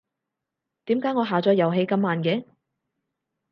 [0.85, 2.43] 點解我下載遊戲咁慢嘅？